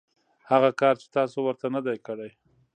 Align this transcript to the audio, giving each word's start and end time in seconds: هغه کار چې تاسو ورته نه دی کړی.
هغه 0.51 0.69
کار 0.81 0.95
چې 1.01 1.07
تاسو 1.17 1.37
ورته 1.43 1.65
نه 1.75 1.81
دی 1.85 1.97
کړی. 2.07 2.29